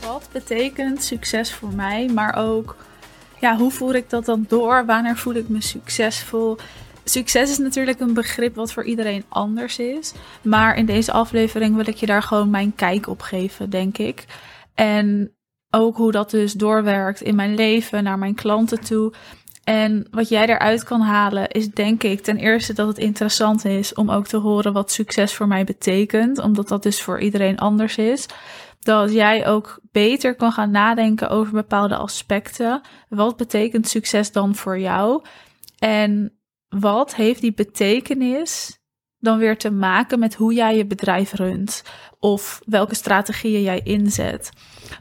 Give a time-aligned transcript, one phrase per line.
[0.00, 2.76] Wat betekent succes voor mij, maar ook
[3.40, 4.86] ja, hoe voer ik dat dan door?
[4.86, 6.56] Wanneer voel ik me succesvol?
[7.04, 10.12] Succes is natuurlijk een begrip wat voor iedereen anders is.
[10.42, 14.24] Maar in deze aflevering wil ik je daar gewoon mijn kijk op geven, denk ik.
[14.74, 15.32] En
[15.70, 19.12] ook hoe dat dus doorwerkt in mijn leven, naar mijn klanten toe.
[19.68, 23.94] En wat jij eruit kan halen is denk ik ten eerste dat het interessant is
[23.94, 27.96] om ook te horen wat succes voor mij betekent, omdat dat dus voor iedereen anders
[27.96, 28.26] is.
[28.80, 32.80] Dat jij ook beter kan gaan nadenken over bepaalde aspecten.
[33.08, 35.22] Wat betekent succes dan voor jou?
[35.78, 36.38] En
[36.68, 38.77] wat heeft die betekenis
[39.20, 41.82] dan weer te maken met hoe jij je bedrijf runt?
[42.20, 44.50] Of welke strategieën jij inzet?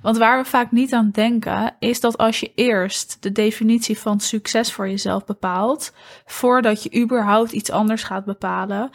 [0.02, 4.20] Want waar we vaak niet aan denken, is dat als je eerst de definitie van
[4.20, 5.94] succes voor jezelf bepaalt,
[6.26, 8.90] voordat je überhaupt iets anders gaat bepalen,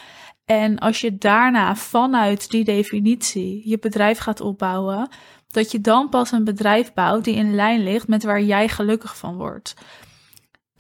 [0.45, 5.09] en als je daarna vanuit die definitie je bedrijf gaat opbouwen,
[5.49, 9.17] dat je dan pas een bedrijf bouwt die in lijn ligt met waar jij gelukkig
[9.17, 9.75] van wordt.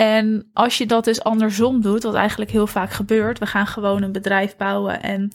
[0.02, 4.02] En als je dat dus andersom doet, wat eigenlijk heel vaak gebeurt, we gaan gewoon
[4.02, 5.32] een bedrijf bouwen en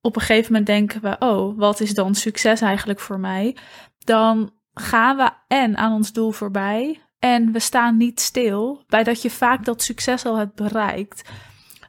[0.00, 3.56] op een gegeven moment denken we, oh, wat is dan succes eigenlijk voor mij?
[3.98, 9.22] Dan gaan we en aan ons doel voorbij en we staan niet stil bij dat
[9.22, 11.30] je vaak dat succes al hebt bereikt.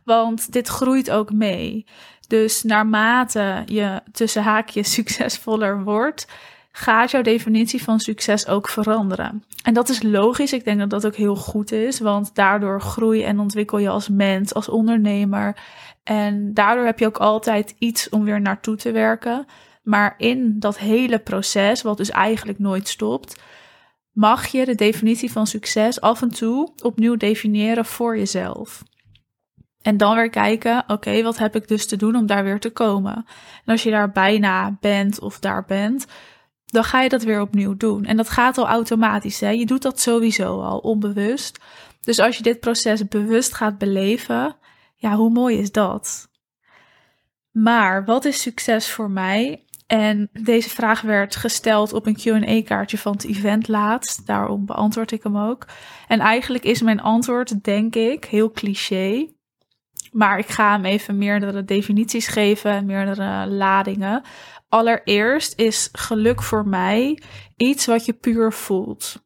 [0.03, 1.85] Want dit groeit ook mee.
[2.27, 6.27] Dus naarmate je tussen haakjes succesvoller wordt,
[6.71, 9.43] gaat jouw definitie van succes ook veranderen.
[9.63, 10.53] En dat is logisch.
[10.53, 14.09] Ik denk dat dat ook heel goed is, want daardoor groei en ontwikkel je als
[14.09, 15.57] mens, als ondernemer.
[16.03, 19.45] En daardoor heb je ook altijd iets om weer naartoe te werken.
[19.83, 23.41] Maar in dat hele proces, wat dus eigenlijk nooit stopt,
[24.11, 28.83] mag je de definitie van succes af en toe opnieuw definiëren voor jezelf.
[29.81, 32.69] En dan weer kijken, oké, wat heb ik dus te doen om daar weer te
[32.69, 33.15] komen?
[33.65, 36.05] En als je daar bijna bent of daar bent,
[36.71, 38.05] dan ga je dat weer opnieuw doen.
[38.05, 39.39] En dat gaat al automatisch.
[39.39, 39.49] Hè?
[39.49, 41.59] Je doet dat sowieso al onbewust.
[42.01, 44.55] Dus als je dit proces bewust gaat beleven,
[44.95, 46.29] ja, hoe mooi is dat?
[47.51, 49.65] Maar wat is succes voor mij?
[49.87, 54.27] En deze vraag werd gesteld op een QA-kaartje van het event laatst.
[54.27, 55.65] Daarom beantwoord ik hem ook.
[56.07, 59.29] En eigenlijk is mijn antwoord, denk ik, heel cliché.
[60.11, 64.23] Maar ik ga hem even meerdere definities geven, meerdere ladingen.
[64.71, 67.21] Allereerst is geluk voor mij
[67.57, 69.23] iets wat je puur voelt.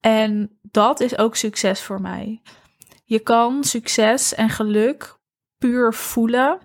[0.00, 2.42] En dat is ook succes voor mij.
[3.04, 5.18] Je kan succes en geluk
[5.58, 6.58] puur voelen,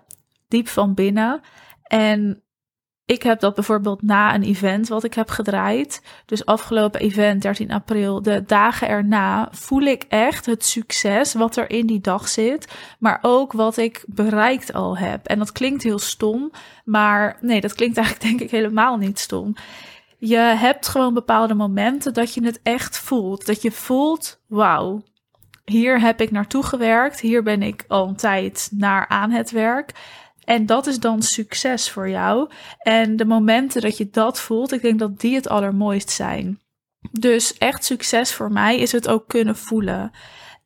[0.48, 1.40] diep van binnen.
[1.82, 2.41] En
[3.12, 6.02] ik heb dat bijvoorbeeld na een event wat ik heb gedraaid.
[6.26, 11.70] Dus afgelopen event, 13 april, de dagen erna, voel ik echt het succes wat er
[11.70, 12.72] in die dag zit.
[12.98, 15.26] Maar ook wat ik bereikt al heb.
[15.26, 16.50] En dat klinkt heel stom,
[16.84, 19.54] maar nee, dat klinkt eigenlijk denk ik helemaal niet stom.
[20.18, 23.46] Je hebt gewoon bepaalde momenten dat je het echt voelt.
[23.46, 25.02] Dat je voelt, wauw,
[25.64, 27.20] hier heb ik naartoe gewerkt.
[27.20, 29.92] Hier ben ik al een tijd naar aan het werk.
[30.44, 32.50] En dat is dan succes voor jou.
[32.78, 36.60] En de momenten dat je dat voelt, ik denk dat die het allermooist zijn.
[37.10, 40.10] Dus echt succes voor mij is het ook kunnen voelen.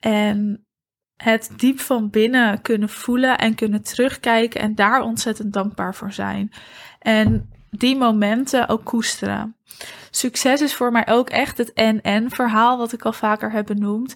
[0.01, 0.67] En
[1.17, 6.53] het diep van binnen kunnen voelen en kunnen terugkijken en daar ontzettend dankbaar voor zijn.
[6.99, 9.57] En die momenten ook koesteren.
[10.17, 14.15] Succes is voor mij ook echt het en-en verhaal wat ik al vaker heb benoemd.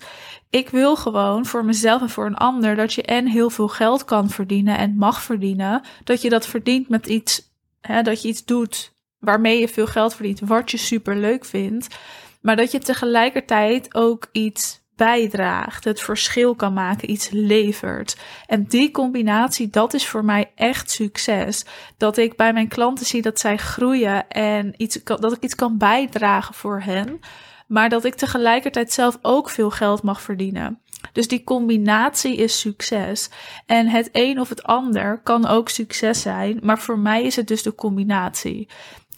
[0.51, 4.05] Ik wil gewoon voor mezelf en voor een ander dat je en heel veel geld
[4.05, 5.83] kan verdienen en mag verdienen.
[6.05, 10.15] Dat je dat verdient met iets, hè, dat je iets doet waarmee je veel geld
[10.15, 11.97] verdient, wat je super leuk vindt.
[12.41, 18.17] Maar dat je tegelijkertijd ook iets bijdraagt, het verschil kan maken, iets levert.
[18.47, 21.65] En die combinatie, dat is voor mij echt succes.
[21.97, 25.79] Dat ik bij mijn klanten zie dat zij groeien en iets, dat ik iets kan
[25.79, 27.21] bijdragen voor hen,
[27.67, 30.81] maar dat ik tegelijkertijd zelf ook veel geld mag verdienen.
[31.13, 33.31] Dus die combinatie is succes.
[33.67, 37.49] En het een of het ander kan ook succes zijn, maar voor mij is het
[37.49, 38.69] dus de combinatie.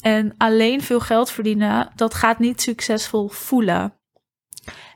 [0.01, 4.02] En alleen veel geld verdienen, dat gaat niet succesvol voelen.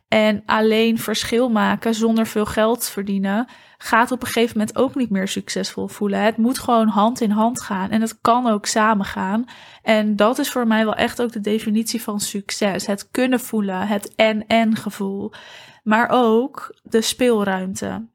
[0.09, 3.49] En alleen verschil maken zonder veel geld verdienen
[3.79, 6.23] gaat op een gegeven moment ook niet meer succesvol voelen.
[6.23, 9.45] Het moet gewoon hand in hand gaan en het kan ook samen gaan.
[9.83, 12.87] En dat is voor mij wel echt ook de definitie van succes.
[12.87, 15.33] Het kunnen voelen, het en-en gevoel,
[15.83, 18.07] maar ook de speelruimte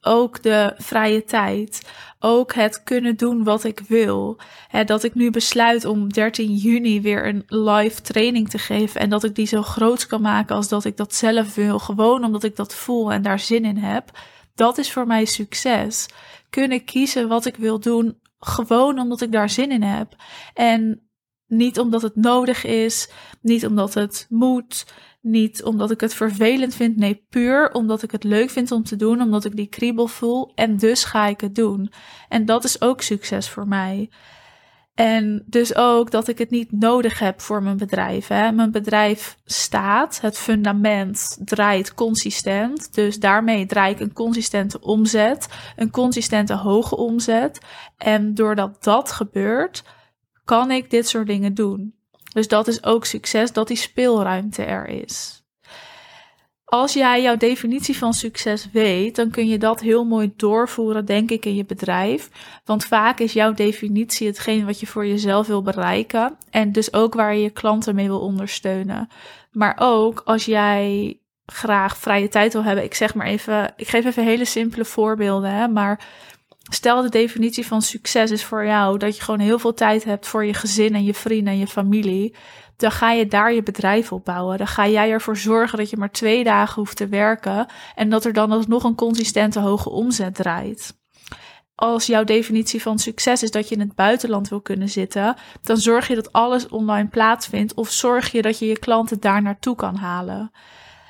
[0.00, 4.40] ook de vrije tijd, ook het kunnen doen wat ik wil.
[4.86, 9.24] Dat ik nu besluit om 13 juni weer een live training te geven en dat
[9.24, 12.56] ik die zo groot kan maken als dat ik dat zelf wil, gewoon omdat ik
[12.56, 14.10] dat voel en daar zin in heb.
[14.54, 16.08] Dat is voor mij succes.
[16.50, 20.14] Kunnen kiezen wat ik wil doen, gewoon omdat ik daar zin in heb.
[20.54, 21.02] En
[21.46, 23.10] niet omdat het nodig is,
[23.40, 24.86] niet omdat het moet,
[25.20, 26.96] niet omdat ik het vervelend vind.
[26.96, 30.52] Nee, puur omdat ik het leuk vind om te doen, omdat ik die kriebel voel
[30.54, 31.92] en dus ga ik het doen.
[32.28, 34.10] En dat is ook succes voor mij.
[34.98, 38.26] En dus ook dat ik het niet nodig heb voor mijn bedrijf.
[38.28, 38.52] Hè.
[38.52, 42.94] Mijn bedrijf staat, het fundament draait consistent.
[42.94, 47.60] Dus daarmee draai ik een consistente omzet, een consistente hoge omzet.
[47.96, 49.84] En doordat dat gebeurt,
[50.44, 51.97] kan ik dit soort dingen doen.
[52.32, 55.42] Dus dat is ook succes, dat die speelruimte er is.
[56.64, 61.30] Als jij jouw definitie van succes weet, dan kun je dat heel mooi doorvoeren, denk
[61.30, 62.30] ik, in je bedrijf.
[62.64, 66.36] Want vaak is jouw definitie hetgeen wat je voor jezelf wil bereiken.
[66.50, 69.08] En dus ook waar je je klanten mee wil ondersteunen.
[69.50, 72.84] Maar ook als jij graag vrije tijd wil hebben.
[72.84, 75.50] Ik zeg maar even, ik geef even hele simpele voorbeelden.
[75.50, 76.06] Hè, maar
[76.68, 80.26] stel de definitie van succes is voor jou dat je gewoon heel veel tijd hebt
[80.26, 82.34] voor je gezin en je vrienden en je familie
[82.78, 84.58] dan ga je daar je bedrijf op bouwen.
[84.58, 88.24] Dan ga jij ervoor zorgen dat je maar twee dagen hoeft te werken en dat
[88.24, 90.96] er dan nog een consistente hoge omzet draait.
[91.74, 95.76] Als jouw definitie van succes is dat je in het buitenland wil kunnen zitten, dan
[95.76, 99.76] zorg je dat alles online plaatsvindt of zorg je dat je je klanten daar naartoe
[99.76, 100.50] kan halen.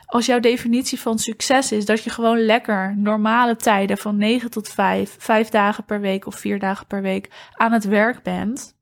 [0.09, 4.69] Als jouw definitie van succes is dat je gewoon lekker normale tijden van 9 tot
[4.69, 8.77] 5, 5 dagen per week of 4 dagen per week aan het werk bent,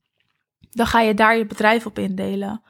[0.70, 2.62] dan ga je daar je bedrijf op indelen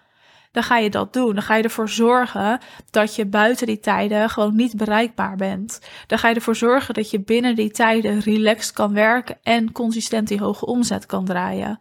[0.56, 1.34] dan ga je dat doen.
[1.34, 2.60] Dan ga je ervoor zorgen
[2.90, 5.80] dat je buiten die tijden gewoon niet bereikbaar bent.
[6.06, 10.28] Dan ga je ervoor zorgen dat je binnen die tijden relaxed kan werken en consistent
[10.28, 11.78] die hoge omzet kan draaien.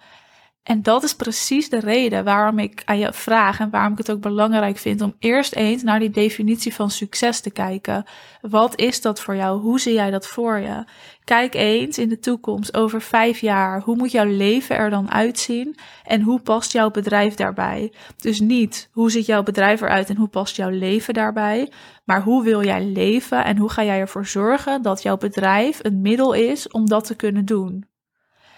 [0.65, 4.11] En dat is precies de reden waarom ik aan je vraag en waarom ik het
[4.11, 8.03] ook belangrijk vind om eerst eens naar die definitie van succes te kijken.
[8.41, 9.59] Wat is dat voor jou?
[9.61, 10.83] Hoe zie jij dat voor je?
[11.23, 15.75] Kijk eens in de toekomst, over vijf jaar, hoe moet jouw leven er dan uitzien
[16.03, 17.93] en hoe past jouw bedrijf daarbij?
[18.17, 21.71] Dus niet hoe ziet jouw bedrijf eruit en hoe past jouw leven daarbij,
[22.05, 26.01] maar hoe wil jij leven en hoe ga jij ervoor zorgen dat jouw bedrijf een
[26.01, 27.93] middel is om dat te kunnen doen?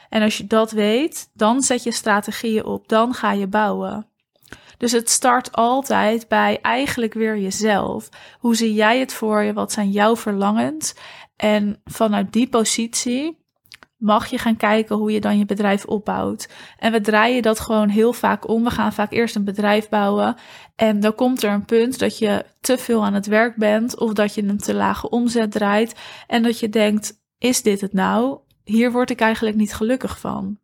[0.09, 4.07] En als je dat weet, dan zet je strategieën op, dan ga je bouwen.
[4.77, 8.09] Dus het start altijd bij eigenlijk weer jezelf.
[8.39, 9.53] Hoe zie jij het voor je?
[9.53, 10.95] Wat zijn jouw verlangens?
[11.35, 13.45] En vanuit die positie
[13.97, 16.49] mag je gaan kijken hoe je dan je bedrijf opbouwt.
[16.77, 18.63] En we draaien dat gewoon heel vaak om.
[18.63, 20.35] We gaan vaak eerst een bedrijf bouwen.
[20.75, 23.99] En dan komt er een punt dat je te veel aan het werk bent.
[23.99, 25.95] Of dat je een te lage omzet draait.
[26.27, 28.39] En dat je denkt: is dit het nou?
[28.67, 30.59] Hier word ik eigenlijk niet gelukkig van.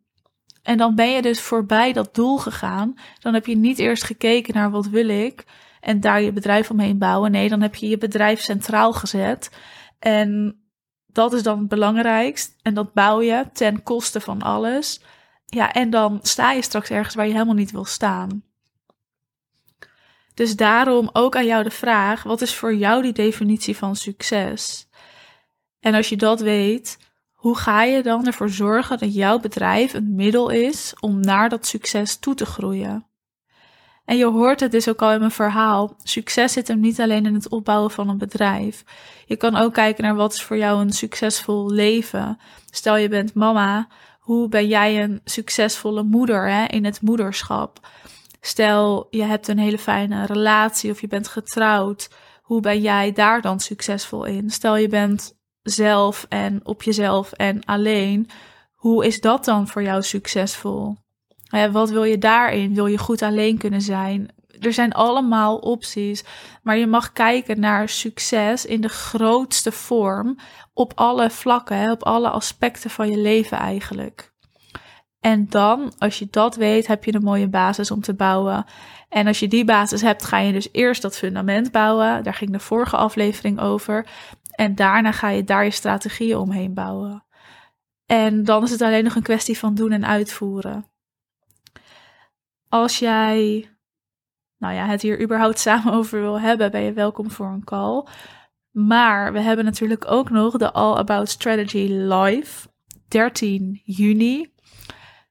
[0.62, 2.94] En dan ben je dus voorbij dat doel gegaan.
[3.20, 5.44] Dan heb je niet eerst gekeken naar wat wil ik
[5.80, 7.30] en daar je bedrijf omheen bouwen.
[7.30, 9.50] Nee, dan heb je je bedrijf centraal gezet.
[9.98, 10.58] En
[11.06, 12.56] dat is dan het belangrijkst.
[12.62, 15.00] En dat bouw je ten koste van alles.
[15.46, 18.42] Ja, en dan sta je straks ergens waar je helemaal niet wil staan.
[20.34, 24.88] Dus daarom ook aan jou de vraag: wat is voor jou die definitie van succes?
[25.80, 26.98] En als je dat weet,
[27.44, 31.66] hoe ga je dan ervoor zorgen dat jouw bedrijf een middel is om naar dat
[31.66, 33.06] succes toe te groeien?
[34.04, 35.96] En je hoort het dus ook al in mijn verhaal.
[36.02, 38.84] Succes zit hem niet alleen in het opbouwen van een bedrijf.
[39.26, 42.38] Je kan ook kijken naar wat is voor jou een succesvol leven.
[42.70, 43.88] Stel je bent mama,
[44.20, 47.88] hoe ben jij een succesvolle moeder hè, in het moederschap?
[48.40, 52.10] Stel je hebt een hele fijne relatie of je bent getrouwd.
[52.42, 54.50] Hoe ben jij daar dan succesvol in?
[54.50, 58.28] Stel je bent zelf en op jezelf en alleen.
[58.74, 60.96] Hoe is dat dan voor jou succesvol?
[61.72, 62.74] wat wil je daarin?
[62.74, 64.28] Wil je goed alleen kunnen zijn?
[64.60, 66.24] Er zijn allemaal opties,
[66.62, 70.38] maar je mag kijken naar succes in de grootste vorm
[70.72, 74.32] op alle vlakken, op alle aspecten van je leven eigenlijk.
[75.20, 78.64] En dan, als je dat weet, heb je een mooie basis om te bouwen.
[79.08, 82.22] En als je die basis hebt, ga je dus eerst dat fundament bouwen.
[82.22, 84.06] Daar ging de vorige aflevering over.
[84.54, 87.24] En daarna ga je daar je strategieën omheen bouwen.
[88.06, 90.86] En dan is het alleen nog een kwestie van doen en uitvoeren.
[92.68, 93.68] Als jij
[94.58, 98.04] nou ja, het hier überhaupt samen over wil hebben, ben je welkom voor een call.
[98.70, 102.68] Maar we hebben natuurlijk ook nog de All About Strategy Live,
[103.08, 104.52] 13 juni.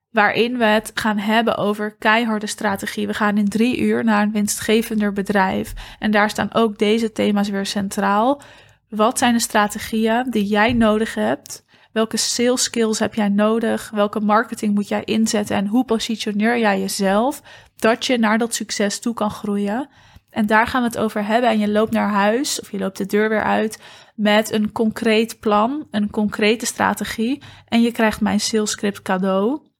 [0.09, 3.07] Waarin we het gaan hebben over keiharde strategie.
[3.07, 5.73] We gaan in drie uur naar een winstgevender bedrijf.
[5.99, 8.41] En daar staan ook deze thema's weer centraal.
[8.95, 11.65] Wat zijn de strategieën die jij nodig hebt?
[11.91, 13.89] Welke sales skills heb jij nodig?
[13.89, 15.55] Welke marketing moet jij inzetten?
[15.55, 17.41] En hoe positioneer jij jezelf
[17.75, 19.89] dat je naar dat succes toe kan groeien?
[20.29, 21.49] En daar gaan we het over hebben.
[21.49, 23.79] En je loopt naar huis of je loopt de deur weer uit
[24.15, 27.41] met een concreet plan, een concrete strategie.
[27.67, 29.72] En je krijgt mijn salescript cadeau.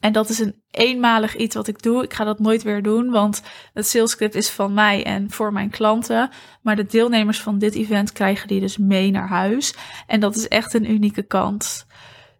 [0.00, 2.02] En dat is een eenmalig iets wat ik doe.
[2.02, 3.42] Ik ga dat nooit weer doen, want
[3.72, 6.30] het salescript is van mij en voor mijn klanten.
[6.62, 9.74] Maar de deelnemers van dit event krijgen die dus mee naar huis.
[10.06, 11.86] En dat is echt een unieke kans.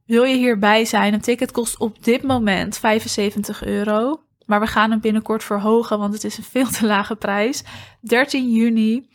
[0.06, 1.14] Wil je hierbij zijn?
[1.14, 4.22] Een ticket kost op dit moment 75 euro.
[4.46, 7.64] Maar we gaan hem binnenkort verhogen, want het is een veel te lage prijs.
[8.00, 9.08] 13 juni.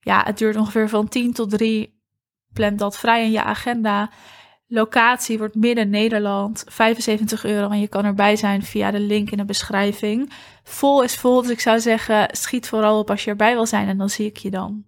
[0.00, 2.00] Ja, het duurt ongeveer van 10 tot 3.
[2.52, 4.10] Plan dat vrij in je agenda.
[4.68, 9.36] Locatie wordt midden Nederland, 75 euro en je kan erbij zijn via de link in
[9.36, 10.32] de beschrijving.
[10.62, 13.88] Vol is vol, dus ik zou zeggen schiet vooral op als je erbij wil zijn
[13.88, 14.84] en dan zie ik je dan.